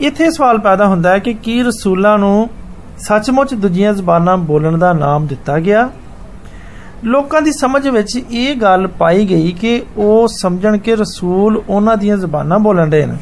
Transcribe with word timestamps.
ਇੱਥੇ 0.00 0.30
ਸਵਾਲ 0.30 0.58
ਪੈਦਾ 0.58 0.86
ਹੁੰਦਾ 0.86 1.10
ਹੈ 1.10 1.18
ਕਿ 1.18 1.32
ਕੀ 1.34 1.62
ਰਸੂਲਾਂ 1.62 2.16
ਨੂੰ 2.18 2.48
ਸੱਚਮੁੱਚ 2.98 3.54
ਦੂਜੀਆਂ 3.54 3.92
ਜ਼ਬਾਨਾਂ 3.92 4.36
ਬੋਲਣ 4.36 4.78
ਦਾ 4.78 4.92
ਨਾਮ 4.92 5.26
ਦਿੱਤਾ 5.26 5.58
ਗਿਆ 5.58 5.88
ਲੋਕਾਂ 7.04 7.40
ਦੀ 7.42 7.52
ਸਮਝ 7.52 7.88
ਵਿੱਚ 7.88 8.16
ਇਹ 8.30 8.54
ਗੱਲ 8.56 8.86
ਪਾਈ 8.86 9.26
ਗਈ 9.28 9.52
ਕਿ 9.52 9.80
ਉਹ 9.96 10.28
ਸਮਝਣ 10.28 10.76
ਕਿ 10.78 10.94
ਰਸੂਲ 10.96 11.62
ਉਹਨਾਂ 11.68 11.96
ਦੀਆਂ 11.96 12.16
ਜ਼ਬਾਨਾਂ 12.16 12.58
ਬੋਲਣ 12.58 12.90
ਦੇ 12.90 13.04
ਨੇ 13.06 13.16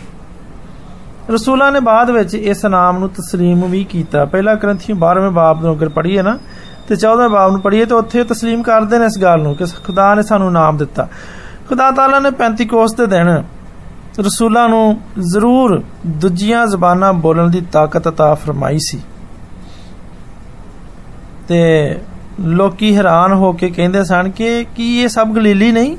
ਰਸੂਲਾਂ 1.30 1.70
ਨੇ 1.72 1.80
ਬਾਅਦ 1.80 2.10
ਵਿੱਚ 2.10 2.34
ਇਸ 2.34 2.64
ਨਾਮ 2.66 2.98
ਨੂੰ 2.98 3.08
تسلیم 3.10 3.64
ਵੀ 3.64 3.82
ਕੀਤਾ 3.84 4.24
ਪਹਿਲਾ 4.24 4.54
ਗ੍ਰੰਥੀ 4.54 4.92
12ਵੇਂ 4.94 5.30
ਬਾਬ 5.30 5.64
ਨੂੰ 5.64 5.74
ਅਗਰ 5.74 5.88
ਪੜ੍ਹੀਏ 5.88 6.22
ਨਾ 6.22 6.38
ਤੇ 6.88 6.94
14ਵੇਂ 6.96 7.28
ਬਾਬ 7.28 7.52
ਨੂੰ 7.52 7.60
ਪੜ੍ਹੀਏ 7.60 7.84
ਤਾਂ 7.84 7.96
ਉੱਥੇ 7.96 8.22
تسلیم 8.22 8.62
ਕਰਦੇ 8.62 8.98
ਨੇ 8.98 9.06
ਇਸ 9.06 9.18
ਗੱਲ 9.18 9.42
ਨੂੰ 9.42 9.54
ਕਿ 9.56 9.64
ਖੁਦਾ 9.84 10.14
ਨੇ 10.14 10.22
ਸਾਨੂੰ 10.22 10.52
ਨਾਮ 10.52 10.76
ਦਿੱਤਾ 10.76 11.08
ਖੁਦਾ 11.68 11.90
ਤਾਲਾ 11.90 12.18
ਨੇ 12.18 12.30
ਪੈਂਤੀਕੋਸ 12.30 12.94
ਦੇ 12.94 13.06
ਦਿਨ 13.06 13.42
ਰਸੂਲਾਂ 14.20 14.68
ਨੂੰ 14.68 15.00
ਜ਼ਰੂਰ 15.20 15.82
ਦੂਜੀਆਂ 16.06 16.66
ਜ਼ਬਾਨਾਂ 16.66 17.12
ਬੋਲਣ 17.12 17.48
ਦੀ 17.50 17.62
ਤਾਕਤ 17.72 18.08
عطا 18.08 18.34
ਫਰਮਾਈ 18.34 18.78
ਸੀ 18.78 19.00
ਤੇ 21.48 21.62
ਲੋਕੀ 22.40 22.96
ਹੈਰਾਨ 22.96 23.32
ਹੋ 23.32 23.52
ਕੇ 23.52 23.70
ਕਹਿੰਦੇ 23.70 24.04
ਸਨ 24.04 24.30
ਕਿ 24.30 24.64
ਕੀ 24.76 24.96
ਇਹ 25.02 25.08
ਸਭ 25.08 25.34
ਗਲੀਲੀ 25.34 25.72
ਨਹੀਂ 25.72 25.96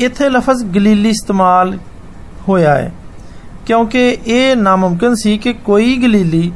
ਇੱਥੇ 0.00 0.28
ਲਫ਼ਜ਼ 0.28 0.64
ਗਲੀਲੀ 0.64 1.10
ਇਸਤੇਮਾਲ 1.10 1.78
ਹੋਇਆ 2.48 2.74
ਹੈ 2.74 2.92
ਕਿਉਂਕਿ 3.66 4.16
ਇਹ 4.26 4.56
ਨਾਮੁਮਕਿਨ 4.56 5.14
ਸੀ 5.14 5.38
ਕਿ 5.38 5.52
ਕੋਈ 5.52 5.96
ਗਲੀਲੀ 5.96 6.52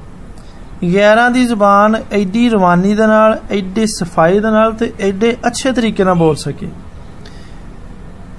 ਗੈਰਾਂ 0.95 1.31
ਦੀ 1.31 1.45
ਜ਼ੁਬਾਨ 1.45 1.97
ਐਡੀ 2.13 2.49
ਰਵਾਨੀ 2.49 2.95
ਦੇ 2.95 3.07
ਨਾਲ 3.07 3.39
ਐਡੀ 3.51 3.87
ਸਫਾਈ 3.87 4.39
ਦੇ 4.41 4.51
ਨਾਲ 4.51 4.73
ਤੇ 4.73 4.93
ਐਡੇ 5.01 5.37
ਅੱਛੇ 5.47 5.73
ਤਰੀਕੇ 5.73 6.05
ਨਾਲ 6.05 6.15
ਬੋਲ 6.15 6.37
ਸਕੇ 6.37 6.69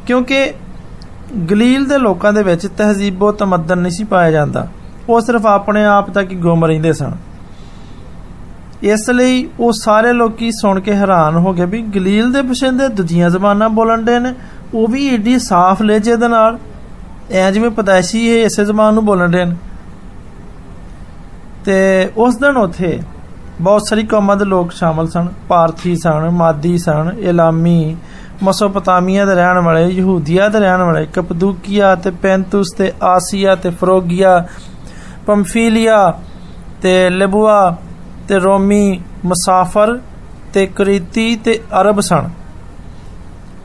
ਕਿਉਂਕਿ 0.08 0.53
ਗਲੀਲ 1.50 1.84
ਦੇ 1.84 1.98
ਲੋਕਾਂ 1.98 2.32
ਦੇ 2.32 2.42
ਵਿੱਚ 2.42 2.66
ਤਹਿਜ਼ੀਬੋ 2.66 3.33
ਤਮੱਦਨ 3.33 3.78
ਨਹੀਂ 3.78 3.92
ਸੀ 3.92 4.05
ਪਾਇਆ 4.05 4.30
ਜਾਂਦਾ। 4.30 4.69
ਉਹ 5.08 5.20
ਸਿਰਫ 5.20 5.47
ਆਪਣੇ 5.47 5.84
ਆਪ 5.84 6.11
ਤੱਕ 6.11 6.30
ਹੀ 6.30 6.36
ਗੁੰਮ 6.36 6.64
ਰਹਿੰਦੇ 6.64 6.92
ਸਨ। 6.92 7.12
ਇਸ 8.83 9.11
ਲਈ 9.11 9.48
ਉਹ 9.61 9.72
ਸਾਰੇ 9.72 10.12
ਲੋਕੀ 10.12 10.50
ਸੁਣ 10.53 10.80
ਕੇ 10.80 10.94
ਹੈਰਾਨ 10.94 11.36
ਹੋ 11.36 11.53
ਗਏ 11.53 11.64
ਵੀ 11.64 11.83
ਗਲੀਲ 11.83 12.33
ਦੇ 12.33 12.42
ਪਛੰਦੇ 12.42 12.88
ਦੂਜੀਆਂ 12.88 13.30
ਜ਼ਬਾਨਾਂ 13.30 13.69
ਬੋਲਣ 13.69 14.03
ਦੇ 14.03 14.19
ਨੇ। 14.19 14.34
ਉਹ 14.75 14.88
ਵੀ 14.88 15.06
ਏਡੀ 15.06 15.38
ਸਾਫ਼ 15.38 15.83
ਲਹਿਜੇ 15.83 16.16
ਦੇ 16.16 16.28
ਨਾਲ। 16.28 16.58
ਐ 17.33 17.50
ਜਿਵੇਂ 17.50 17.70
ਪਦਾਇਸ਼ੀ 17.70 18.27
ਇਹ 18.27 18.44
ਇਸੇ 18.44 18.64
ਜ਼ਬਾਨ 18.64 18.94
ਨੂੰ 18.94 19.05
ਬੋਲਣ 19.05 19.28
ਦੇ 19.28 19.44
ਨੇ। 19.44 19.56
ਤੇ 21.64 22.08
ਉਸ 22.16 22.36
ਦਿਨ 22.36 22.56
ਉਥੇ 22.56 23.00
ਬਹੁਤ 23.60 23.83
ਸਾਰੀ 23.88 24.03
ਕੌਮਾਂ 24.06 24.36
ਦੇ 24.36 24.44
ਲੋਕ 24.44 24.72
ਸ਼ਾਮਲ 24.72 25.08
ਸਨ। 25.08 25.28
ਭਾਰਤੀ 25.48 25.97
ਸਨ, 25.97 26.31
ਮਾਦੀ 26.31 26.78
ਸਨ, 26.78 27.16
ਇਲਾਮੀ 27.19 27.97
ਮਸੋਪੋਟਾਮੀਆ 28.42 29.25
ਦੇ 29.25 29.34
ਰਹਿਣ 29.34 29.58
ਵਾਲੇ, 29.58 29.86
ਯਹੂਦੀਆ 29.86 30.48
ਦੇ 30.48 30.58
ਰਹਿਣ 30.61 30.83
ਵਾਲੇ, 30.83 31.06
ਕਪਦੂਕੀਆ 31.06 31.94
ਤੇ 31.94 32.11
ਪੈਂਤੂਸ 32.11 32.72
ਤੇ 32.78 32.92
ਆਸੀਆ 33.03 33.55
ਤੇ 33.55 33.70
ਫਰੋਗੀਆ, 33.70 34.47
ਪੰਫੀਲੀਆ 35.27 36.14
ਤੇ 36.83 37.11
ਲਿਬੂਆ 37.11 37.77
ਤੇ 38.28 38.39
ਰੋਮੀ 38.39 39.00
ਮੁਸਾਫਰ 39.25 39.98
ਤੇ 40.53 40.66
ਕ੍ਰੀਤੀ 40.66 41.36
ਤੇ 41.36 41.61
ਅਰਬ 41.81 42.00
ਸਨ। 42.00 42.28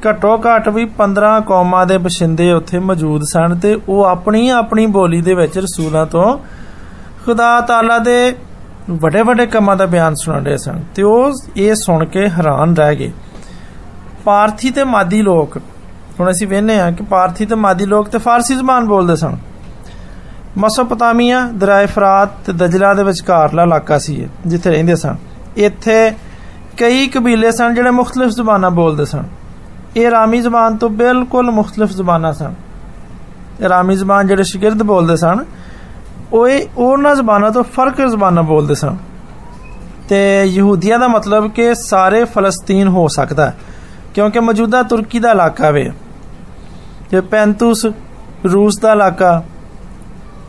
ਘਟੋ 0.09 0.37
ਘਟ 0.37 0.69
ਵੀ 0.69 0.85
15 0.97 1.39
ਕੌਮਾਂ 1.41 1.85
ਦੇ 1.85 1.97
ਬਸ਼ਿੰਦੇ 1.97 2.51
ਉੱਥੇ 2.51 2.79
ਮੌਜੂਦ 2.79 3.23
ਸਨ 3.23 3.55
ਤੇ 3.59 3.79
ਉਹ 3.89 4.03
ਆਪਣੀ 4.03 4.49
ਆਪਣੀ 4.49 4.85
ਬੋਲੀ 4.85 5.21
ਦੇ 5.21 5.33
ਵਿੱਚ 5.33 5.57
ਰਸੂਲਾਂ 5.57 6.05
ਤੋਂ 6.05 6.37
ਖੁਦਾ 7.25 7.61
ਤਾਲਾ 7.61 7.97
ਦੇ 7.99 8.35
ਵੱਡੇ 8.89 9.21
ਵੱਡੇ 9.21 9.45
ਕੰਮਾਂ 9.45 9.75
ਦਾ 9.75 9.85
ਬਿਆਨ 9.85 10.15
ਸੁਣਾਉਂਦੇ 10.15 10.57
ਸਨ 10.57 10.81
ਤੇ 10.95 11.03
ਉਹ 11.03 11.31
ਇਹ 11.57 11.75
ਸੁਣ 11.75 12.05
ਕੇ 12.05 12.29
ਹੈਰਾਨ 12.29 12.75
ਰਹਿ 12.75 12.95
ਗਏ। 12.95 13.11
ਪਾਰਥੀ 14.23 14.69
ਤੇ 14.71 14.83
ਮਾਦੀ 14.83 15.21
ਲੋਕ। 15.21 15.57
ਹੁਣ 16.19 16.31
ਅਸੀਂ 16.31 16.47
ਵੇਖਨੇ 16.47 16.79
ਆ 16.79 16.91
ਕਿ 16.91 17.03
ਪਾਰਥੀ 17.03 17.45
ਤੇ 17.45 17.55
ਮਾਦੀ 17.55 17.85
ਲੋਕ 17.85 18.09
ਤੇ 18.09 18.17
ਫਾਰਸੀ 18.17 18.55
ਜ਼ਬਾਨ 18.55 18.85
ਬੋਲਦੇ 18.85 19.15
ਸਨ। 19.15 19.37
ਮਸੋਪੋਟਾਮੀਆ 20.57 21.41
ਦਰਿਆ 21.53 21.85
ਫਰਾਤ 21.85 22.29
ਤੇ 22.45 22.53
ਦਜਲਾ 22.53 22.93
ਦੇ 22.93 23.03
ਵਿਚਕਾਰਲਾ 23.03 23.63
ਇਲਾਕਾ 23.63 23.97
ਸੀ 23.97 24.27
ਜਿੱਥੇ 24.47 24.69
ਰਹਿੰਦੇ 24.69 24.95
ਸਨ। 24.95 25.15
ਇੱਥੇ 25.57 26.11
ਕਈ 26.77 27.07
ਕਬੀਲੇ 27.07 27.51
ਸਨ 27.51 27.73
ਜਿਹੜੇ 27.75 27.89
ਮੁxtਲਫ 27.89 28.31
ਜ਼ਬਾਨਾਂ 28.31 28.71
ਬੋਲਦੇ 28.71 29.05
ਸਨ। 29.05 29.23
ਇਹ 29.97 30.11
ਰਾਮੀ 30.11 30.39
ਜ਼ਬਾਨ 30.41 30.77
ਤੋਂ 30.77 30.89
ਬਿਲਕੁਲ 30.89 31.51
ਮੁxtਲਫ 31.51 31.91
ਜ਼ਬਾਨਾਂ 31.91 32.33
ਸਨ। 32.33 32.53
ਰਾਮੀ 33.69 33.95
ਜ਼ਬਾਨ 33.95 34.27
ਜਿਹੜੇ 34.27 34.43
ਸ਼ਗਿਰਦ 34.43 34.83
ਬੋਲਦੇ 34.83 35.15
ਸਨ, 35.15 35.45
ਉਹ 36.33 36.49
ਉਹਨਾਂ 36.77 37.15
ਜ਼ਬਾਨਾਂ 37.15 37.51
ਤੋਂ 37.51 37.63
ਫ਼ਰਕ 37.63 38.01
ਜ਼ਬਾਨਾਂ 38.01 38.43
ਬੋਲਦੇ 38.43 38.75
ਸਨ। 38.75 38.97
ਤੇ 40.09 40.43
ਯਹੂਦੀਆਂ 40.43 40.99
ਦਾ 40.99 41.07
ਮਤਲਬ 41.07 41.51
ਕਿ 41.51 41.75
ਸਾਰੇ 41.75 42.23
ਫਲਸਤੀਨ 42.25 42.87
ਹੋ 42.87 43.07
ਸਕਦਾ 43.07 43.53
ਕਿਉਂਕਿ 44.13 44.39
ਮੌਜੂਦਾ 44.39 44.83
ਤੁਰਕੀ 44.83 45.19
ਦਾ 45.19 45.31
ਇਲਾਕਾ 45.31 45.71
ਵੇ। 45.71 45.91
ਤੇ 47.09 47.21
ਪੈਂਤੂਸ, 47.21 47.85
ਰੂਸ 48.53 48.79
ਦਾ 48.79 48.91
ਇਲਾਕਾ। 48.91 49.43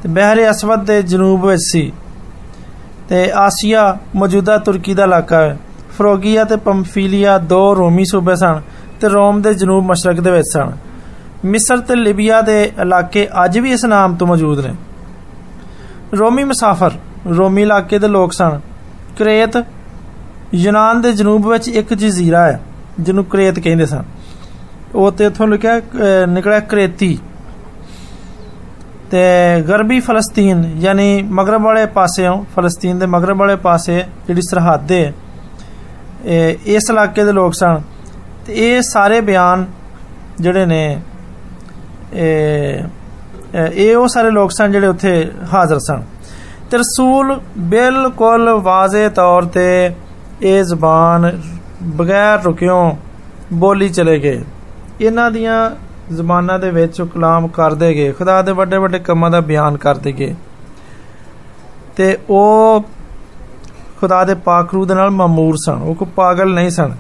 ਤੇ 0.03 0.09
ਬਹਿਰ 0.09 0.51
ਅਸਵਦ 0.51 0.87
ਦੇ 0.87 1.03
ਜਨੂਬ 1.03 1.47
ਵਿੱਚ 1.47 1.63
ਸੀ। 1.63 1.93
ਤੇ 3.09 3.33
ਆਸੀਆ 3.33 3.99
ਮੌਜੂਦਾ 4.17 4.59
ਤੁਰਕੀ 4.59 4.95
ਦਾ 4.95 5.05
ਇਲਾਕਾ 5.05 5.41
ਹੈ 5.41 5.59
ਫਰੋਗੀਆ 5.99 6.45
ਤੇ 6.45 6.57
ਪੰਫੀਲੀਆ 6.57 7.39
ਦੋ 7.39 7.77
ਰੋਮੀ 7.77 8.05
ਸੂਬੇ 8.05 8.37
ਸਨ 8.37 8.61
ਤੇ 9.01 9.09
ਰੋਮ 9.09 9.43
ਦੇ 9.43 9.55
ਜਨੂਬ 9.55 9.85
ਮਸ਼ਰਕ 9.85 10.21
ਦੇ 10.21 10.31
ਵਿੱਚ 10.31 10.47
ਸਨ। 10.53 10.73
ਮਿਸਰ 11.45 11.79
ਤੇ 11.79 11.95
ਲਿਬੀਆ 11.95 12.41
ਦੇ 12.41 12.73
ਇਲਾਕੇ 12.81 13.29
ਅੱਜ 13.45 13.59
ਵੀ 13.59 13.73
ਇਸ 13.73 13.85
ਨਾਮ 13.85 14.15
ਤੋਂ 14.15 14.27
ਮੌਜੂਦ 14.27 14.67
ਨੇ। 14.67 14.75
ਰੋਮੀ 16.19 16.45
ਮੁਸਾਫਰ, 16.45 16.91
ਰੋਮੀ 17.37 17.63
ਇਲਾਕੇ 17.63 17.99
ਦੇ 17.99 18.09
ਲੋਕ 18.09 18.33
ਸਨ। 18.33 18.61
ਕ੍ਰੇਤ, 19.19 19.65
ਯੂਨਾਨ 20.55 21.01
ਦੇ 21.01 21.13
ਜਨੂਬ 21.13 21.49
ਵਿੱਚ 21.49 21.69
ਇੱਕ 21.69 21.95
ਜਜ਼ੀਰਾ 21.95 22.45
ਹੈ। 22.45 22.61
ਜਿਹਨੂੰ 23.01 23.25
ਕ੍ਰੇਤ 23.25 23.59
ਕਹਿੰਦੇ 23.59 23.87
ਸਨ। 23.87 24.05
ਉਹ 24.95 25.11
ਤੇ 25.13 25.25
ਇਥੋਂ 25.27 25.47
ਲਿਖਿਆ 25.49 25.81
ਨਿਕਲਿਆ 26.29 26.61
ਕ੍ਰੇਤੀ। 26.61 27.19
ਤੇ 29.11 29.21
ਗਰਬੀ 29.69 29.99
ਫਲਸਤੀਨ, 30.01 30.65
ਯਾਨੀ 30.77 31.23
ਮਗਰਬ 31.23 31.63
ਵਾਲੇ 31.63 31.85
ਪਾਸਿਓਂ, 31.87 32.45
ਫਲਸਤੀਨ 32.57 32.99
ਦੇ 32.99 33.07
ਮਗਰਬ 33.07 33.39
ਵਾਲੇ 33.39 33.57
ਪਾਸੇ 33.57 34.05
ਜਿਹੜੀ 34.27 34.43
ਸਰਹੱਦ 34.43 34.93
ਹੈ 34.93 35.13
ਇਸ 36.67 36.91
ਇਲਾਕੇ 36.91 37.25
ਦੇ 37.25 37.33
ਲੋਕ 37.33 37.55
ਸਨ। 37.55 37.81
ਤੇ 38.47 38.53
ਇਹ 38.69 38.83
ਸਾਰੇ 38.83 39.21
ਬਿਆਨ 39.21 39.65
ਜਿਹੜੇ 40.41 40.65
ਨੇ 40.67 41.01
ਇਹ 42.13 42.83
ਇਹ 43.55 43.97
ਉਹ 43.97 44.07
ਸਾਰੇ 44.09 44.31
ਲੋਕ 44.31 44.53
ਸਨ 44.53 44.73
ਜਿਹੜੇ 44.73 44.87
ਉੱਥੇ 44.87 45.31
ਹਾਜ਼ਰ 45.53 45.79
ਸਨ। 45.79 46.03
ਤੇ 46.71 46.79
ਰਸੂਲ 46.79 47.39
ਬਿਲਕੁਲ 47.59 48.51
ਵਾਜ਼ੇ 48.63 49.09
ਤੌਰ 49.09 49.45
ਤੇ 49.45 49.95
ਇਹ 50.43 50.63
ਜ਼ਬਾਨ 50.65 51.31
ਬਗੈਰ 51.85 52.43
ਰੁਕਿਓ, 52.43 52.97
ਬੋਲੀ 53.53 53.89
ਚਲੇ 53.89 54.19
ਗਏ। 54.19 54.43
ਇਹਨਾਂ 55.01 55.31
ਦੀਆਂ 55.31 55.71
ਜ਼ਬਾਨਾਂ 56.15 56.59
ਦੇ 56.59 56.71
ਵਿੱਚ 56.71 57.01
ਉਹ 57.01 57.07
ਕਲਾਮ 57.07 57.49
ਕਰਦੇ 57.49 57.95
ਗਏ। 57.95 58.13
ਖੁਦਾ 58.13 58.41
ਦੇ 58.43 58.53
ਵੱਡੇ 58.53 58.77
ਵੱਡੇ 58.77 58.99
ਕੰਮਾਂ 58.99 59.31
ਦਾ 59.31 59.41
ਬਿਆਨ 59.41 59.77
ਕਰਦੇ 59.77 60.13
ਗਏ। 60.13 60.35
ਤੇ 61.97 62.19
ਉਹ 62.31 62.85
ਖੁਦਾ 64.01 64.25
ਦੇ 64.25 64.35
ਪਾਕ 64.35 64.75
ਰੂਹ 64.75 64.87
ਦੇ 64.87 64.95
ਨਾਲ 64.95 65.11
ਮਾਮੂਰ 65.11 65.57
ਸਨ। 65.57 65.83
ਉਹ 65.83 65.95
ਕੋ 65.95 66.05
ਪਾਗਲ 66.05 66.55
ਨਹੀਂ 66.55 66.71
ਸਨ। 66.71 66.95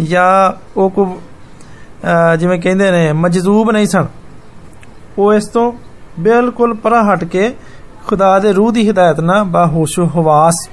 ਜਾਂ 0.00 0.52
ਉਹ 0.76 0.90
ਕੋ 0.90 1.20
ਜਿਵੇਂ 2.38 2.60
ਕਹਿੰਦੇ 2.60 2.90
ਨੇ, 2.90 3.12
ਮਜਜ਼ੂਬ 3.12 3.70
ਨਹੀਂ 3.70 3.86
ਸਨ। 3.86 4.06
ਉਹ 5.18 5.34
ਇਸ 5.34 5.46
ਤੋਂ 5.46 5.72
ਬਿਲਕੁਲ 6.20 6.74
ਪਰਾਂ 6.74 7.02
ਹਟ 7.04 7.24
ਕੇ 7.24 7.54
ਖੁਦਾ 8.06 8.38
ਦੇ 8.38 8.52
ਰੂਹ 8.52 8.72
ਦੀ 8.72 8.88
ਹਦਾਇਤ 8.90 9.20
ਨਾਲ 9.20 9.44
ਬਾਹੋਸ਼ੋ 9.44 10.04
ਹਵਾਸ 10.16 10.68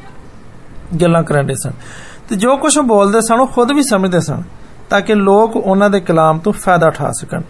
ਗੱਲਾਂ 1.01 1.23
ਕਰਦੇ 1.23 1.55
ਸਨ। 1.55 1.71
ਤੇ 2.31 2.35
ਜੋ 2.35 2.57
ਕੁਝ 2.57 2.79
ਬੋਲਦੇ 2.79 3.21
ਸਨ, 3.21 3.39
ਉਹ 3.39 3.47
ਖੁਦ 3.47 3.71
ਵੀ 3.71 3.83
ਸਮਝਦੇ 3.83 4.19
ਸਨ, 4.19 4.43
ਤਾਂ 4.89 5.01
ਕਿ 5.01 5.15
ਲੋਕ 5.15 5.55
ਉਹਨਾਂ 5.55 5.89
ਦੇ 5.89 5.99
ਕਲਾਮ 5.99 6.39
ਤੋਂ 6.39 6.53
ਫਾਇਦਾ 6.53 6.87
ਉਠਾ 6.87 7.11
ਸਕਣ। 7.11 7.41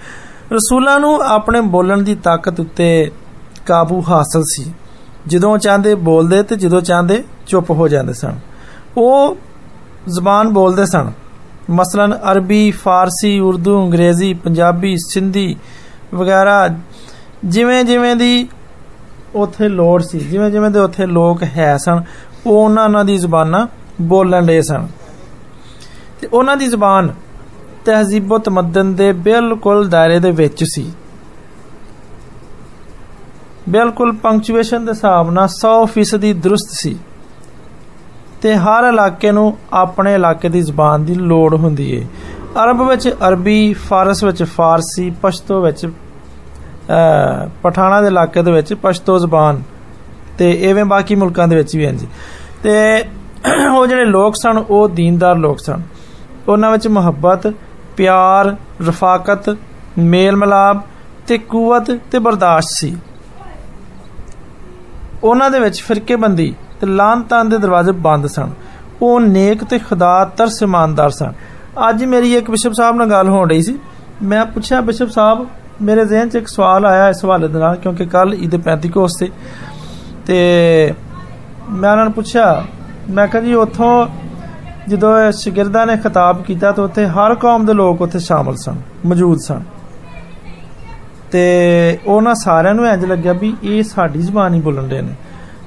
ਰਸੂਲਾਂ 0.53 0.99
ਨੂੰ 0.99 1.21
ਆਪਣੇ 1.21 1.61
ਬੋਲਣ 1.61 2.01
ਦੀ 2.01 2.15
ਤਾਕਤ 2.15 2.59
ਉੱਤੇ 2.59 3.11
ਕਾਬੂ 3.65 4.03
ਹਾਸਲ 4.09 4.43
ਸੀ। 4.43 4.73
ਜਦੋਂ 5.27 5.57
ਚਾਹੁੰਦੇ 5.57 5.95
ਬੋਲਦੇ 5.95 6.43
ਤੇ 6.43 6.55
ਜਦੋਂ 6.55 6.81
ਚਾਹੁੰਦੇ 6.81 7.23
ਚੁੱਪ 7.47 7.71
ਹੋ 7.71 7.87
ਜਾਂਦੇ 7.87 8.13
ਸਨ। 8.13 8.39
ਉਹ 8.97 9.37
ਜ਼ਬਾਨ 10.09 10.49
ਬੋਲਦੇ 10.49 10.85
ਸਨ, 10.85 11.11
ਮਸਲਨ 11.69 12.19
ਅਰਬੀ, 12.31 12.71
ਫਾਰਸੀ, 12.71 13.39
ਉਰਦੂ, 13.39 13.85
ਅੰਗਰੇਜ਼ੀ, 13.85 14.33
ਪੰਜਾਬੀ, 14.33 14.97
ਸਿੰਧੀ 14.97 15.55
ਵਗੈਰਾ, 16.15 16.69
ਜਿਵੇਂ 17.45 17.83
ਜਿਵੇਂ 17.83 18.15
ਦੀ 18.15 18.49
ਉਥੇ 19.35 19.69
ਲੋੜ 19.69 20.01
ਸੀ, 20.01 20.19
ਜਿਵੇਂ 20.19 20.51
ਜਿਵੇਂ 20.51 20.69
ਦੇ 20.69 20.79
ਉਥੇ 20.79 21.05
ਲੋਕ 21.05 21.43
ਹੈ 21.43 21.77
ਸਨ, 21.77 22.03
ਉਹ 22.45 22.65
ਉਹਨਾਂ 22.65 22.83
ਉਹਨਾਂ 22.83 23.05
ਦੀ 23.05 23.17
ਜ਼ਬਾਨਾਂ 23.17 23.67
ਬੋਲਣ 24.07 24.45
ਦੇ 24.45 24.61
ਸਨ। 24.61 24.87
ਤੇ 26.21 26.27
ਉਹਨਾਂ 26.27 26.57
ਦੀ 26.57 26.67
ਜ਼ਬਾਨ 26.67 27.13
ਤਹਿਜ਼ੀਬ 27.85 28.37
ਤਮਦਨ 28.37 28.93
ਦੇ 28.95 29.11
ਬਿਲਕੁਲ 29.11 29.87
ਦਾਇਰੇ 29.89 30.19
ਦੇ 30.19 30.31
ਵਿੱਚ 30.31 30.63
ਸੀ। 30.63 30.91
ਬਿਲਕੁਲ 33.69 34.11
ਪੰਕਚੁਏਸ਼ਨ 34.15 34.85
ਦੇ 34.85 34.91
ਹਿਸਾਬ 34.91 35.31
ਨਾਲ 35.31 35.47
100% 35.47 36.33
ਦਰੁਸਤ 36.33 36.69
ਸੀ। 36.71 36.97
ਤੇ 38.41 38.55
ਹਰ 38.55 38.83
ਇਲਾਕੇ 38.83 39.31
ਨੂੰ 39.31 39.57
ਆਪਣੇ 39.73 40.13
ਇਲਾਕੇ 40.15 40.49
ਦੀ 40.49 40.61
ਜ਼ਬਾਨ 40.61 41.03
ਦੀ 41.05 41.15
ਲੋੜ 41.15 41.55
ਹੁੰਦੀ 41.55 41.91
ਏ। 41.91 42.05
ਅਰਬ 42.63 42.87
ਵਿੱਚ 42.87 43.07
ਅਰਬੀ, 43.27 43.73
ਫਾਰਸ 43.73 44.23
ਵਿੱਚ 44.23 44.43
ਫਾਰਸੀ, 44.43 45.09
ਪਸ਼ਤੋ 45.21 45.61
ਵਿੱਚ 45.61 45.85
ਪਠਾਣਾ 47.63 48.01
ਦੇ 48.01 48.07
ਇਲਾਕੇ 48.07 48.41
ਦੇ 48.43 48.51
ਵਿੱਚ 48.51 48.73
ਪਸ਼ਤੋ 48.73 49.17
ਜ਼ਬਾਨ 49.19 49.61
ਤੇ 50.37 50.51
ਐਵੇਂ 50.69 50.85
ਬਾਕੀ 50.85 51.15
ਮੁਲਕਾਂ 51.15 51.47
ਦੇ 51.47 51.55
ਵਿੱਚ 51.55 51.75
ਵੀ 51.77 51.85
ਇੰਜ 51.85 52.05
ਤੇ 52.63 53.03
ਉਹ 53.73 53.87
ਜਿਹੜੇ 53.87 54.05
ਲੋਕ 54.05 54.35
ਸਨ, 54.35 54.57
ਉਹ 54.57 54.89
ਦੀਨਦਾਰ 54.89 55.35
ਲੋਕ 55.35 55.59
ਸਨ। 55.59 55.81
ਉਹਨਾਂ 56.47 56.71
ਵਿੱਚ 56.71 56.87
ਮੁਹੱਬਤ, 56.87 57.53
ਪਿਆਰ, 57.97 58.55
ਰਫਾਕਤ 58.87 59.57
ਮੇਲ 59.97 60.35
ਮਲਾਪ 60.35 60.83
ਤੇ 61.27 61.37
ਕੂਵਤ 61.37 61.91
ਤੇ 62.11 62.19
ਬਰਦਾਸ਼ਤ 62.19 62.69
ਸੀ। 62.69 62.97
ਉਹਨਾਂ 65.23 65.49
ਦੇ 65.49 65.59
ਵਿੱਚ 65.59 65.81
ਫਿਰਕੇਬੰਦੀ 65.81 66.53
ਤੇ 66.81 66.87
ਲਾਂਤਾਂ 66.87 67.45
ਦੇ 67.45 67.57
ਦਰਵਾਜ਼ੇ 67.57 67.91
ਬੰਦ 67.91 68.27
ਸਨ। 68.27 68.51
ਉਹ 69.01 69.19
ਨੇਕ 69.19 69.63
ਤੇ 69.63 69.79
ਖੁਦਾ 69.79 70.25
ਤਰਸ 70.37 70.61
ਇਮਾਨਦਾਰ 70.63 71.09
ਸਨ। 71.09 71.33
ਅੱਜ 71.89 72.03
ਮੇਰੀ 72.05 72.35
ਇੱਕ 72.35 72.51
ਬਿਸ਼ਪ 72.51 72.73
ਸਾਹਿਬ 72.73 72.95
ਨਾਲ 72.95 73.09
ਗੱਲ 73.09 73.29
ਹੋ 73.29 73.43
ਰਹੀ 73.45 73.61
ਸੀ। 73.61 73.79
ਮੈਂ 74.23 74.45
ਪੁੱਛਿਆ, 74.45 74.81
ਬਿਸ਼ਪ 74.81 75.09
ਸਾਹਿਬ, 75.09 75.45
ਮੇਰੇ 75.81 76.05
ਜ਼ਿਹਨ 76.05 76.29
'ਚ 76.29 76.35
ਇੱਕ 76.35 76.47
ਸਵਾਲ 76.47 76.85
ਆਇਆ 76.85 77.09
ਇਸ 77.09 77.23
ਹਵਾਲੇ 77.25 77.47
ਦੇ 77.47 77.59
ਨਾਲ, 77.59 77.75
ਕਿਉਂਕਿ 77.75 78.05
ਕੱਲ 78.05 78.33
ਈਦ 78.33 78.55
ਪੈਂਤੀਕੋਸ 78.61 79.11
ਤੇ 79.19 79.29
ਤੇ 80.25 80.93
ਮੈਂ 81.69 81.91
ਉਹਨਾਂ 81.91 82.05
ਨੂੰ 82.05 82.13
ਪੁੱਛਿਆ 82.13 82.63
ਮੈਂ 83.09 83.27
ਕਿਹਾ 83.27 83.43
ਜੀ, 83.43 83.53
ਉੱਥੋਂ 83.53 84.07
ਜਦੋਂ 84.87 85.31
ਸ਼ਾਗਿਰਦਾਂ 85.31 85.87
ਨੇ 85.87 85.97
ਖਿਤਾਬ 85.97 86.43
ਕੀਤਾ 86.43 86.71
ਤਾਂ 86.71 86.83
ਉੱਥੇ 86.83 87.07
ਹਰ 87.07 87.35
ਕੌਮ 87.35 87.65
ਦੇ 87.65 87.73
ਲੋਕ 87.73 88.01
ਉੱਥੇ 88.01 88.19
ਸ਼ਾਮਲ 88.19 88.55
ਸਨ, 88.55 88.75
ਮੌਜੂਦ 89.05 89.39
ਸਨ। 89.39 89.61
ਤੇ 91.31 91.99
ਉਹਨਾਂ 92.07 92.35
ਸਾਰਿਆਂ 92.35 92.73
ਨੂੰ 92.73 92.87
ਇੰਜ 92.87 93.05
ਲੱਗਿਆ 93.05 93.33
ਵੀ 93.33 93.55
ਇਹ 93.63 93.83
ਸਾਡੀ 93.83 94.21
ਜ਼ਬਾਨ 94.21 94.53
ਹੀ 94.53 94.59
ਬੋਲਣ 94.59 94.83
ਦੇ 94.83 95.01
ਨੇ। 95.01 95.13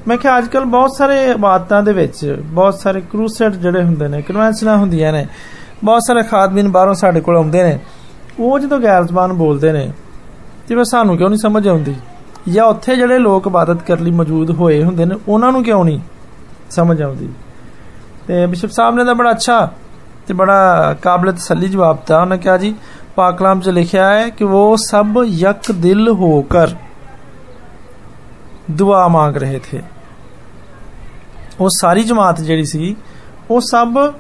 ਮੈਂ 0.08 0.16
ਕਿਹਾ 0.16 0.38
ਅੱਜ 0.38 0.48
ਕੱਲ 0.48 0.64
ਬਹੁਤ 0.64 0.90
ਸਾਰੇ 0.96 1.30
ਇਬਾਦਤਾਂ 1.30 1.82
ਦੇ 1.82 1.92
ਵਿੱਚ, 1.92 2.42
ਬਹੁਤ 2.44 2.74
ਸਾਰੇ 2.74 3.00
ਕਰੂਸੇਡ 3.00 3.52
ਜਿਹੜੇ 3.52 3.82
ਹੁੰਦੇ 3.82 4.08
ਨੇ 4.08 4.22
ਕਨਵੈਨਸ਼ਨਾਂ 4.22 4.76
ਹੁੰਦੀਆਂ 4.76 5.12
ਨੇ, 5.12 5.26
ਬਹੁਤ 5.84 6.02
ਸਾਰੇ 6.06 6.22
ਖਾਦਮੀਨ 6.22 6.68
ਬਾਹਰੋਂ 6.68 6.94
ਸਾਡੇ 6.94 7.20
ਕੋਲ 7.20 7.36
ਆਉਂਦੇ 7.36 7.62
ਨੇ, 7.62 7.78
ਉਹ 8.40 8.58
ਜਦੋਂ 8.58 8.78
ਗੈਰ 8.78 9.04
ਜ਼ਬਾਨ 9.04 9.32
ਬੋਲਦੇ 9.32 9.72
ਨੇ, 9.72 9.92
ਤੇ 10.68 10.74
ਫਿਰ 10.74 10.84
ਸਾਨੂੰ 10.84 11.16
ਕਿਉਂ 11.16 11.30
ਨਹੀਂ 11.30 11.38
ਸਮਝ 11.38 11.68
ਆਉਂਦੀ? 11.68 11.94
ਜਾਂ 12.48 12.64
ਉੱਥੇ 12.64 12.96
ਜਿਹੜੇ 12.96 13.18
ਲੋਕ 13.18 13.46
ਇਬਾਦਤ 13.46 13.82
ਕਰਨ 13.82 14.04
ਲਈ 14.04 14.10
ਮੌਜੂਦ 14.10 14.50
ਹੋਏ 14.50 14.84
ਹੁੰਦੇ 14.84 15.04
ਨੇ, 15.04 15.14
ਉਹਨਾਂ 15.28 15.52
ਨੂੰ 15.52 15.64
ਕਿਉਂ 15.64 15.84
ਨਹੀਂ? 15.84 16.00
ਸਮਝ 16.70 17.02
ਆਉਂਦੀ। 17.02 17.28
ਤੇ 18.26 18.46
ਬਿਸ਼ਪ 18.46 18.70
ਸਾਹਿਬ 18.70 18.94
ਨੇ 18.94 19.04
ਤਾਂ 19.04 19.14
ਬੜਾ 19.14 19.30
ਅੱਛਾ 19.30 19.70
ਤੇ 20.26 20.34
ਬੜਾ 20.34 20.96
ਕਾਬਲ 21.02 21.32
ਤਸੱਲੀ 21.32 21.68
ਜਵਾਬ 21.68 21.96
ਦਿੱਤਾ। 21.96 22.20
ਉਹਨੇ 22.20 22.38
ਕਿਹਾ, 22.38 22.56
ਜੀ 22.56 22.74
ਪਾਕ 23.16 23.38
ਕਲਾਮ 23.38 23.60
'ਚ 23.60 23.68
ਲਿਖਿਆ 23.68 24.08
ਹੈ 24.08 24.28
ਕਿ 24.28 24.44
ਉਹ 24.44 24.76
ਸਭ 24.76 25.06
ਯਕ 25.26 25.72
ਦਿਲ 25.72 26.08
ਹੋकर 26.08 26.68
ਦੁਆ 28.70 29.08
ਮੰਗ 29.08 29.36
ਰਹੇ 29.36 29.60
ਥੇ। 29.70 29.82
ਉਹ 31.60 31.68
ਸਾਰੀ 31.80 32.02
ਜਮਾਤ 32.02 32.40
ਜਿਹੜੀ 32.40 32.64
ਸੀ 32.64 32.96
ਉਹ 33.50 33.60
ਸਭ 33.60 34.12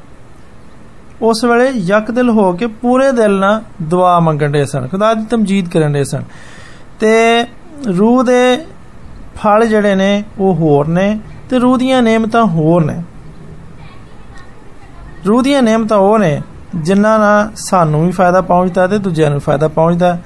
ਉਸ 1.22 1.44
ਵੇਲੇ 1.44 1.70
ਯਕ 1.74 2.10
ਦਿਲ 2.10 2.30
ਹੋ 2.30 2.52
ਕੇ 2.52 2.66
ਪੂਰੇ 2.66 3.12
ਦਿਲ 3.12 3.38
ਨਾਲ 3.38 3.62
ਦੁਆ 3.82 4.20
ਮੰਗਣ 4.20 4.50
ਦੇ 4.50 4.64
ਸਨ। 4.64 4.88
ਖੁਦਾ 4.88 5.14
ਦੀ 5.14 5.24
ਤਮਜੀਦ 5.24 5.68
ਕਰਨ 5.68 5.92
ਦੇ 5.92 6.04
ਸਨ। 6.04 6.22
ਤੇ 7.00 7.44
ਰੂਹ 7.98 8.24
ਦੇ 8.24 8.66
ਫਲ 9.36 9.66
ਜਿਹੜੇ 9.66 9.94
ਨੇ, 9.94 10.24
ਉਹ 10.38 10.54
ਹੋਰ 10.54 10.86
ਨੇ। 10.86 11.20
ਤੇ 11.50 11.58
ਰੂਹ 11.58 11.78
ਦੀਆਂ 11.78 12.02
ਨੇਮਤਾਂ 12.02 12.44
ਹੋਰ 12.44 12.84
ਨੇ। 12.84 13.02
ਰੂਹ 15.28 15.42
ਦੀਆਂ 15.42 15.62
ਨੇਮਤਾਂ 15.62 15.96
ਉਹ 15.96 16.18
ਨੇ 16.18 16.42
ਜਿਨ੍ਹਾਂ 16.74 17.18
ਨਾਲ 17.18 17.50
ਸਾਨੂੰ 17.56 18.06
ਵੀ 18.06 18.10
ਫਾਇਦਾ 18.10 18.40
ਪਹੁੰਚਦਾ 18.40 18.86
ਤੇ 18.86 18.98
ਦੂਜਿਆਂ 18.98 19.30
ਨੂੰ 19.30 19.40
ਫਾਇਦਾ 19.40 19.68
ਪਹੁੰਚਦਾ। 19.68 20.18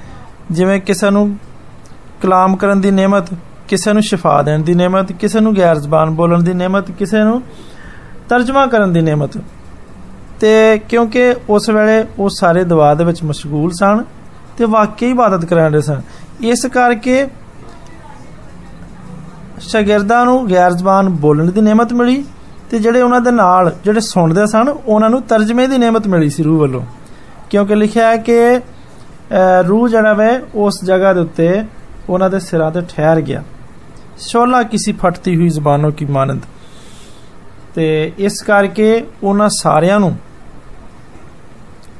ਜਿਵੇਂ 0.51 0.81
ਕਿਸੇ 0.81 1.09
ਨੂੰ 1.09 1.37
ਕਲਾਮ 2.21 2.55
ਕਰਨ 2.55 2.81
ਦੀ 2.81 2.91
ਨੇਮਤ, 2.91 3.33
ਕਿਸੇ 3.67 3.93
ਨੂੰ 3.93 4.01
ਸ਼ਿਫਾ 4.01 4.41
ਦੇਣ 4.41 4.59
ਦੀ 4.59 4.73
ਨੇਮਤ, 4.73 5.11
ਕਿਸੇ 5.11 5.39
ਨੂੰ 5.39 5.57
ਗੈਰ 5.57 5.79
ਜ਼ਬਾਨ 5.79 6.09
ਬੋਲਣ 6.09 6.43
ਦੀ 6.43 6.53
ਨੇਮਤ, 6.53 6.91
ਕਿਸੇ 6.91 7.23
ਨੂੰ 7.23 7.41
ਤਰਜਮਾ 8.29 8.67
ਕਰਨ 8.67 8.93
ਦੀ 8.93 9.01
ਨੇਮਤ। 9.01 9.37
ਤੇ 10.39 10.79
ਕਿਉਂਕਿ 10.89 11.35
ਉਸ 11.49 11.69
ਵੇਲੇ 11.69 12.05
ਉਹ 12.19 12.29
ਸਾਰੇ 12.29 12.63
ਦੁਆ 12.63 12.93
ਦੇ 12.93 13.03
ਵਿੱਚ 13.03 13.23
ਮਸ਼ਗੂਲ 13.23 13.71
ਸਨ 13.71 14.03
ਤੇ 14.57 14.65
ਵਾਕਈ 14.65 15.09
ਇਬਾਦਤ 15.09 15.45
ਕਰਨ 15.45 15.71
ਦੇ 15.71 15.81
ਸਨ। 15.81 16.01
ਇਸ 16.41 16.65
ਕਰਕੇ 16.65 17.27
ਸ਼ਾਗਿਰਦਾਂ 19.61 20.25
ਨੂੰ 20.25 20.49
ਗੈਰ 20.49 20.73
ਜ਼ਬਾਨ 20.73 21.09
ਬੋਲਣ 21.21 21.51
ਦੀ 21.51 21.61
ਨੇਮਤ 21.61 21.93
ਮਿਲੀ 21.93 22.23
ਤੇ 22.71 22.79
ਜਿਹੜੇ 22.79 23.01
ਉਹਨਾਂ 23.01 23.19
ਦੇ 23.21 23.31
ਨਾਲ 23.31 23.71
ਜਿਹੜੇ 23.83 23.99
ਸੁਣਦੇ 23.99 24.45
ਸਨ, 24.47 24.69
ਉਹਨਾਂ 24.69 25.09
ਨੂੰ 25.09 25.21
ਤਰਜਮੇ 25.21 25.67
ਦੀ 25.67 25.77
ਨੇਮਤ 25.77 26.07
ਮਿਲੀ 26.07 26.29
ਸੀ 26.29 26.43
ਰੂਹ 26.43 26.59
ਵੱਲੋਂ। 26.59 26.81
ਕਿਉਂਕਿ 27.49 27.75
ਲਿਖਿਆ 27.75 28.07
ਹੈ 28.07 28.17
ਕਿ 28.17 28.59
ਰੂਹ 29.67 29.87
ਜਿਹੜਾ 29.89 30.13
ਵੇ, 30.13 30.29
ਉਸ 30.55 30.83
ਜਗ੍ਹਾ 30.85 31.13
ਦੇ 31.13 31.19
ਉੱਤੇ 31.19 31.63
ਉਹਨਾਂ 32.09 32.29
ਦੇ 32.29 32.39
ਸਿਰਾਂ 32.39 32.71
ਤੇ 32.71 32.81
ਠਹਿਰ 32.89 33.21
ਗਿਆ। 33.21 33.43
ਸ਼ੋਲਾ 34.19 34.61
ਕਿਸੇ 34.63 34.91
ਫਟਤੀ 35.01 35.35
ਹੋਈ 35.35 35.49
ਜ਼ਬਾਨੋਂ 35.49 35.91
ਕੀ 35.91 36.05
ਮਾਨੰਦ। 36.05 36.41
ਤੇ 37.75 38.11
ਇਸ 38.17 38.41
ਕਰਕੇ 38.41 39.03
ਉਹਨਾਂ 39.23 39.49
ਸਾਰਿਆਂ 39.53 39.99
ਨੂੰ 39.99 40.15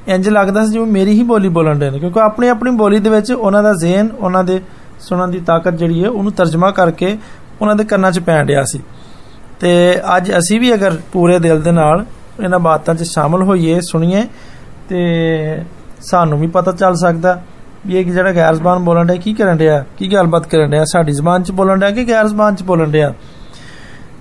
ਇੰਜ 0.07 0.29
ਲੱਗਦਾ 0.29 0.65
ਸੀ 0.65 0.71
ਜਿਵੇਂ 0.71 0.85
ਮੇਰੀ 0.87 1.11
ਹੀ 1.11 1.23
ਬੋਲੀ 1.23 1.49
ਬੋਲਣ 1.49 1.79
ਦੇ 1.79 1.89
ਨੇ, 1.89 1.99
ਕਿਉਂਕਿ 1.99 2.19
ਆਪਣੀ 2.19 2.47
ਆਪਣੀ 2.47 2.71
ਬੋਲੀ 2.71 2.99
ਦੇ 2.99 3.09
ਵਿੱਚ 3.09 3.31
ਉਹਨਾਂ 3.31 3.63
ਦਾ 3.63 3.73
ਜ਼ਿਹਨ, 3.73 4.09
ਉਹਨਾਂ 4.11 4.43
ਦੇ 4.43 4.61
ਸੁਣਨ 4.99 5.31
ਦੀ 5.31 5.39
ਤਾਕਤ 5.39 5.73
ਜਿਹੜੀ 5.73 6.03
ਹੈ, 6.03 6.09
ਉਹਨੂੰ 6.09 6.31
ਤਰਜਮਾ 6.31 6.71
ਕਰਕੇ 6.71 7.17
ਉਹਨਾਂ 7.61 7.75
ਦੇ 7.75 7.83
ਕੰਨਾਂ 7.83 8.11
'ਚ 8.11 8.19
ਪੈਣ 8.19 8.47
ਰਿਹਾ 8.47 8.63
ਸੀ। 8.63 8.79
ਤੇ 9.59 10.01
ਅੱਜ 10.17 10.37
ਅਸੀਂ 10.37 10.59
ਵੀ 10.59 10.73
ਅਗਰ 10.73 10.97
ਪੂਰੇ 11.11 11.39
ਦਿਲ 11.39 11.61
ਦੇ 11.61 11.71
ਨਾਲ 11.71 12.05
ਇਹਨਾਂ 12.43 12.59
ਬਾਤਾਂ 12.59 12.95
'ਚ 12.95 13.03
ਸ਼ਾਮਲ 13.03 13.43
ਹੋਈਏ, 13.43 13.81
ਸੁਣੀਏ, 13.81 14.23
ਤੇ 14.89 15.63
ਸਾਨੂੰ 16.01 16.39
ਵੀ 16.39 16.47
ਪਤਾ 16.47 16.71
ਚੱਲ 16.71 16.95
ਸਕਦਾ 16.95 17.41
ਵੀ 17.87 17.97
ਇਹ 17.97 18.05
ਜਿਹੜਾ 18.05 18.31
ਗੈਰ 18.31 18.55
ਜ਼ਬਾਨ 18.55 18.79
ਬੋਲਣ 18.79 19.05
ਡਿਆ, 19.05 19.15
ਕੀ 19.15 19.33
ਕਰਨ 19.33 19.57
ਡਿਆ? 19.57 19.85
ਕੀ 19.97 20.13
ਗੱਲਬਾਤ 20.13 20.47
ਕਰਨ 20.47 20.69
ਡਿਆ? 20.69 20.83
ਸਾਡੀ 20.85 21.11
ਜ਼ਬਾਨ 21.11 21.43
'ਚ 21.43 21.51
ਬੋਲਣ 21.51 21.79
ਡਿਆ 21.79 21.91
ਕਿ 21.91 22.03
ਗੈਰ 22.03 22.27
ਜ਼ਬਾਨ 22.27 22.55
'ਚ 22.55 22.63
ਬੋਲਣ 22.63 22.91
ਡਿਆ? 22.91 23.13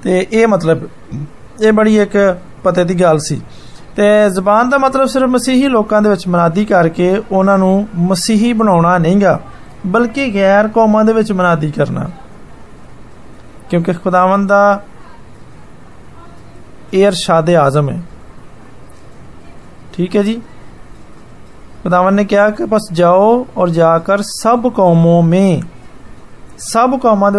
ਤੇ 0.02 0.26
ਇਹ 0.32 0.46
ਮਤਲਬ, 0.46 0.88
ਇਹ 1.60 1.72
ਬੜੀ 1.72 1.98
ਇੱਕ 1.98 2.36
ਪਤੇ 2.64 2.84
ਦੀ 2.84 2.94
ਗੱਲ 2.94 3.18
ਸੀ। 3.18 3.40
ਤੇ 3.96 4.30
ਜ਼ਬਾਨ 4.30 4.70
ਦਾ 4.70 4.78
ਮਤਲਬ 4.78 5.06
ਸਿਰਫ 5.06 5.28
ਮਸੀਹੀ 5.28 5.68
ਲੋਕਾਂ 5.68 6.02
ਦੇ 6.02 6.08
ਵਿੱਚ 6.08 6.28
ਮਨਾਦੀ 6.28 6.64
ਕਰਕੇ 6.64 7.22
ਉਹਨਾਂ 7.32 7.58
ਨੂੰ 7.58 7.88
ਮਸੀਹੀ 7.94 8.52
ਬਣਾਉਣਾ 8.52 8.98
ਨਹੀਂਗਾ, 8.98 9.40
ਬਲਕਿ 9.86 10.34
ਗੈਰ 10.34 10.68
ਕੌਮਾਂ 10.68 11.04
ਦੇ 11.04 11.12
ਵਿੱਚ 11.12 11.32
ਮਨਾਦੀ 11.32 11.70
ਕਰਨਾ। 11.70 12.08
क्योंकि 13.70 13.94
खुदावन 13.94 14.46
का 14.46 14.84
एयर 16.94 17.14
शाद 17.14 17.50
आज़म 17.50 17.88
है। 17.90 18.00
ठीक 19.94 20.14
है 20.14 20.22
जी? 20.24 20.34
खुदावन 21.82 22.14
ने 22.14 22.24
कहा 22.24 22.48
कि 22.50 22.64
बस 22.64 22.88
जाओ 22.92 23.44
और 23.56 23.70
जाकर 23.70 24.22
सब 24.22 24.72
कौमों 24.76 25.20
में, 25.22 25.62
सब 26.58 26.98
कौम 27.02 27.30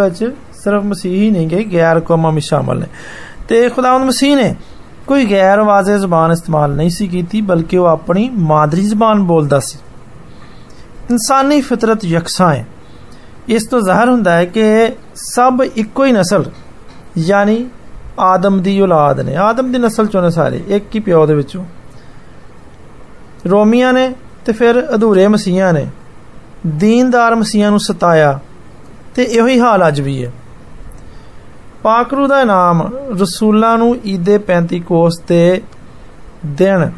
सिर्फ़ 0.54 0.84
मसीह 0.84 1.14
ही 1.14 1.30
नहीं 1.32 1.48
गई 1.48 1.64
गैर 1.64 2.00
कौम 2.00 2.34
में 2.34 2.42
शामिल 2.42 2.78
ने 2.78 2.86
तो 3.48 3.76
खुदावन 3.76 4.02
मसीह 4.02 4.36
ने 4.36 4.56
कोई 5.08 5.26
गैर 5.26 5.60
वाजे 5.60 5.98
जबान 6.00 6.32
इस्तेमाल 6.32 6.72
नहीं 6.72 6.90
सी 6.90 7.08
की 7.08 7.42
बल्कि 7.42 7.78
वह 7.78 7.92
अपनी 7.92 8.30
मादरी 8.30 8.86
जबान 8.86 9.24
बोलता 9.24 9.60
सी। 9.60 9.80
इंसानी 11.12 11.62
फितरत 11.62 12.06
यकसा 12.06 12.50
है 12.50 12.68
इस 13.50 13.70
तो 13.70 13.82
जहर 13.82 14.10
होंगे 14.10 14.46
कि 14.58 14.98
ਸਭ 15.20 15.62
ਇੱਕੋ 15.76 16.06
ਹੀ 16.06 16.12
ਨਸਲ, 16.12 16.44
ਯਾਨੀ 17.18 17.66
ਆਦਮ 18.20 18.62
ਦੀ 18.62 18.80
ਔਲਾਦ 18.82 19.20
ਨੇ। 19.20 19.36
ਆਦਮ 19.36 19.72
ਦੀ 19.72 19.78
ਨਸਲ 19.78 20.08
ਚੋਂ 20.08 20.22
ਨੇ 20.22 20.30
ਸਾਰੇ, 20.30 20.64
ਇੱਕ 20.68 20.96
ਹੀ 20.96 21.00
ਪਿਓ 21.00 21.26
ਦੇ 21.26 21.34
ਵਿੱਚੋਂ। 21.34 21.66
ਰੋਮੀਆਂ 23.50 23.94
ਨੇ 23.94 24.12
ਤੇ 24.46 24.54
ਫਿਰ 24.54 24.82
ਅਧੂਰੇ 24.96 25.28
ਮਸੀਹਾਂ 25.28 25.74
ਨੇ। 25.74 25.86
ਦੀਨਦਾਰ 26.68 27.36
ਮਸੀਹਾਂ 27.36 27.70
ਨੂੰ 27.72 27.80
ਸਤਾਇਆ 27.80 28.40
ਤੇ 29.16 29.24
ਇਹੋ 29.24 29.48
ਹੀ 29.48 29.60
ਹਾਲ 29.60 29.88
ਅੱਜ 29.88 30.02
ਵੀ 30.02 30.24
ਹੈ। 30.26 30.32
ਪਾਕਰੂ 31.84 32.28
ਦਾ 32.28 32.44
ਨਾਮ 32.44 32.82
ਰਸੂਲਾਂ 33.22 33.78
ਨੂੰ 33.78 33.96
ਈਦੇ 34.06 34.38
35 34.48 34.80
ਕੋਸ 34.80 35.20
ਤੇ 35.28 35.62
ਦਿਨ 36.46 36.92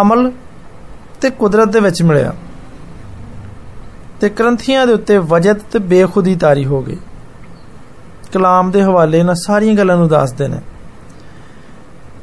ਅਮਲ 0.00 0.30
ਤੇ 1.20 1.30
ਕੁਦਰਤ 1.30 1.68
ਦੇ 1.68 1.80
ਵਿੱਚ 1.80 2.02
ਮਿਲਿਆ। 2.02 2.32
ਤੇ 4.20 4.28
ਗ੍ਰੰਥੀਆਂ 4.28 4.86
ਦੇ 4.86 4.92
ਉੱਤੇ 4.92 5.18
ਵਜਦ 5.18 5.58
ਤੇ 5.72 5.78
ਬੇਖੁਦੀ 5.78 6.34
ਤਾਰੀ 6.36 6.64
ਹੋ 6.64 6.82
ਗਈ। 6.82 6.96
ਕਲਾਮ 8.32 8.70
ਦੇ 8.70 8.82
ਹਵਾਲੇ 8.82 9.22
ਨਾਲ 9.22 9.34
ਸਾਰੀਆਂ 9.34 9.74
ਗੱਲਾਂ 9.74 9.96
ਨੂੰ 9.96 10.08
ਦੱਸਦੇ 10.08 10.48
ਨੇ। 10.48 10.58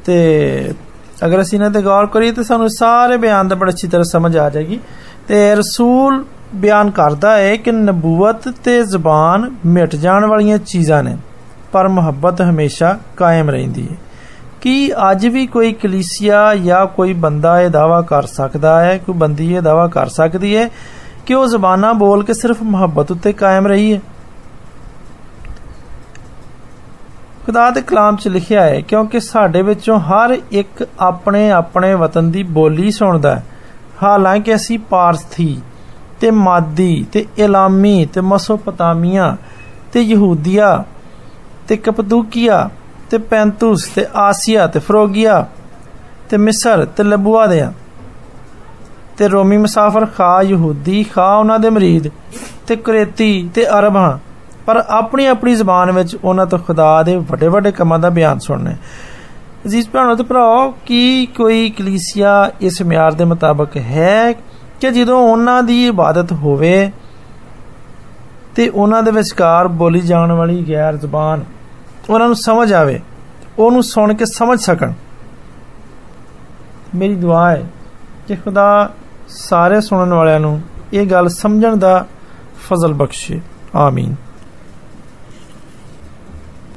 ਤੇ 0.04 0.74
ਅਗਰ 1.24 1.40
ਅਸੀਂ 1.40 1.58
ਇਹਨਾਂ 1.58 1.70
ਤੇ 1.70 1.82
ਗੌਰ 1.82 2.06
ਕਰੀਏ 2.06 2.32
ਤਾਂ 2.32 2.44
ਸਾਨੂੰ 2.44 2.68
ਸਾਰੇ 2.70 3.16
ਬਿਆਨ 3.16 3.48
ਦਾ 3.48 3.54
ਬੜਾ 3.54 3.70
ਅੱਛੀ 3.70 3.88
ਤਰ੍ਹਾਂ 3.88 4.04
ਸਮਝ 4.04 4.36
ਆ 4.36 4.50
ਜਾਏਗੀ। 4.50 4.80
ਤੇ 5.28 5.54
ਰਸੂਲ 5.54 6.24
ਬਿਆਨ 6.54 6.90
ਕਰਦਾ 6.90 7.36
ਹੈ 7.36 7.56
ਕਿ 7.56 7.72
ਨਬੂਵਤ 7.72 8.48
ਤੇ 8.48 8.82
ਜ਼ਬਾਨ 8.82 9.50
ਮਿਟ 9.66 9.96
ਜਾਣ 9.96 10.24
ਵਾਲੀਆਂ 10.24 10.58
ਚੀਜ਼ਾਂ 10.58 11.02
ਨੇ, 11.02 11.16
ਪਰ 11.72 11.88
ਮੁਹੱਬਤ 11.88 12.42
ਹਮੇਸ਼ਾ 12.42 12.98
ਕਾਇਮ 13.16 13.50
ਰਹਿੰਦੀ 13.50 13.88
ਹੈ। 13.90 13.96
ਕੀ 14.60 14.92
ਅੱਜ 15.10 15.26
ਵੀ 15.26 15.46
ਕੋਈ 15.46 15.72
ਕਲੀਸਿਆ 15.72 16.54
ਜਾਂ 16.54 16.86
ਕੋਈ 16.86 17.12
ਬੰਦਾ 17.12 17.60
ਇਹ 17.60 17.70
ਦਾਵਾ 17.70 18.00
ਕਰ 18.02 18.26
ਸਕਦਾ 18.26 18.80
ਹੈ, 18.84 18.98
ਕੋਈ 18.98 19.14
ਬੰਦੀ 19.14 19.54
ਇਹ 19.54 19.60
ਦਾਵਾ 19.60 19.88
ਕਰ 19.88 20.08
ਸਕਦੀ 20.08 20.56
ਹੈ 20.56 20.70
ਕਿ 21.26 21.34
ਉਹ 21.34 21.46
ਜ਼ਬਾਨਾਂ 21.46 21.92
ਬੋਲ 21.94 22.22
ਕੇ 22.24 22.32
ਸਿਰਫ 22.32 22.62
ਮੁਹੱਬਤ 22.62 23.10
ਉੱਤੇ 23.10 23.32
ਕਾਇਮ 23.32 23.66
ਰਹੀ 23.66 23.92
ਹੈ 23.94 24.00
ਖੁਦਾ 27.46 27.70
ਦੇ 27.70 27.80
ਕਲਾਮ 27.80 28.16
'ਚ 28.16 28.28
ਲਿਖਿਆ 28.28 28.62
ਹੈ 28.62 28.80
ਕਿਉਂਕਿ 28.80 29.20
ਸਾਡੇ 29.20 29.62
ਵਿੱਚੋਂ 29.62 29.98
ਹਰ 30.00 30.36
ਇੱਕ 30.52 30.86
ਆਪਣੇ 31.00 31.50
ਆਪਣੇ 31.50 31.94
ਵਤਨ 31.94 32.30
ਦੀ 32.30 32.42
ਬੋਲੀ 32.50 32.90
ਸੁਣਦਾ 32.90 33.34
ਹੈ 33.34 33.44
ਹਾਲਾਂਕਿ 34.02 34.54
ਅਸੀਂ 34.54 34.78
ਪਾਰਥੀ 34.78 35.60
ਤੇ 36.20 36.30
ਮਾਦੀ 36.30 37.04
ਤੇ 37.12 37.24
ਇਲਾਮੀ 37.38 38.04
ਤੇ 38.06 38.20
ਮਸੋਪਤਾਮੀਆ 38.20 39.36
ਤੇ 39.92 40.00
ਯਹੂਦੀਆ 40.00 40.84
ਤੇ 41.68 41.76
ਕਪਦੂਕੀਆ 41.76 42.68
ਤੇ 43.10 43.18
ਪੈਂਤੂਸ 43.18 43.84
ਤੇ 43.86 44.06
ਆਸੀਆ 44.16 44.66
ਤੇ 44.66 44.78
ਫਰੋਗੀਆ 44.78 45.44
ਤੇ 46.30 46.36
ਮਿਸਰ 46.36 46.84
ਤੇ 46.86 47.02
ਲਬੂਆ 47.02 47.46
ਦੇ 47.46 47.66
ਤੇ 49.22 49.28
ਰੋਮੀ 49.28 49.56
ਮੁਸਾਫਰ 49.56 50.04
ਖਾ 50.06 50.30
ਯਹੂਦੀ 50.42 51.02
ਖਾ 51.04 51.24
ਉਹਨਾਂ 51.34 51.58
ਦੇ 51.58 51.68
ਮਰੀਦ 51.70 52.08
ਤੇ 52.66 52.76
ਕਰੇਤੀ 52.76 53.48
ਤੇ 53.54 53.66
ਅਰਬ 53.78 53.96
ਹਾਂ 53.96 54.18
ਪਰ 54.66 54.82
ਆਪਣੀ 54.90 55.26
ਆਪਣੀ 55.26 55.54
ਜ਼ਬਾਨ 55.54 55.90
ਵਿੱਚ 55.92 56.14
ਉਹਨਾਂ 56.14 56.46
ਤੋਂ 56.46 56.58
ਖੁਦਾ 56.58 57.02
ਦੇ 57.02 57.14
ਵੱਡੇ 57.30 57.48
ਵੱਡੇ 57.48 57.70
ਕੰਮਾਂ 57.72 57.98
ਦਾ 57.98 58.08
ਬਿਆਨ 58.10 58.38
ਸੁਣਨੇ 58.38 58.74
ਅਜ਼ੀਜ਼ 59.66 59.88
ਭੈਣੋ 59.88 60.14
ਤੇ 60.14 60.22
ਭਰਾਓ 60.22 60.70
ਕੀ 60.86 61.26
ਕੋਈ 61.36 61.68
ਕਲੀਸਿਆ 61.70 62.32
ਇਸ 62.60 62.80
ਮਿਆਰ 62.82 63.12
ਦੇ 63.12 63.24
ਮੁਤਾਬਕ 63.24 63.76
ਹੈ 63.76 64.32
ਕਿ 64.80 64.90
ਜਦੋਂ 64.90 65.18
ਉਹਨਾਂ 65.22 65.62
ਦੀ 65.62 65.86
ਇਬਾਦਤ 65.86 66.32
ਹੋਵੇ 66.32 66.90
ਤੇ 68.54 68.68
ਉਹਨਾਂ 68.68 69.02
ਦੇ 69.02 69.10
ਵਿਚਕਾਰ 69.10 69.68
ਬੋਲੀ 69.74 70.00
ਜਾਣ 70.00 70.32
ਵਾਲੀ 70.32 70.64
ਗੈਰ 70.68 70.96
ਜ਼ਬਾਨ 70.96 71.44
ਉਹਨਾਂ 72.10 72.26
ਨੂੰ 72.26 72.36
ਸਮਝ 72.36 72.72
ਆਵੇ 72.72 72.98
ਉਹਨੂੰ 73.58 73.82
ਸੁਣ 73.82 74.14
ਕੇ 74.14 74.24
ਸਮਝ 74.24 74.58
ਸਕਣ 74.60 74.92
ਮੇਰੀ 76.94 77.14
ਦੁਆ 77.14 77.50
ਹੈ 77.50 77.62
ਕਿ 78.28 78.36
ਖੁਦਾ 78.36 78.66
ਸਾਰੇ 79.36 79.80
ਸੁਣਨ 79.80 80.14
ਵਾਲਿਆਂ 80.14 80.40
ਨੂੰ 80.40 80.60
ਇਹ 80.92 81.06
ਗੱਲ 81.06 81.28
ਸਮਝਣ 81.28 81.76
ਦਾ 81.76 82.06
ਫਜ਼ਲ 82.64 82.92
ਬਖਸ਼ੇ। 82.92 83.40
ਆਮੀਨ। 83.76 84.14